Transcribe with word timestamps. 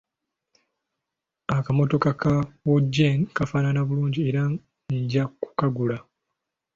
Akamotoka 1.57 2.09
ka 2.21 2.35
Wogen 2.67 3.19
kafaanana 3.35 3.81
bulungi 3.87 4.19
era 4.29 4.43
nja 4.93 5.23
kukagula. 5.41 5.97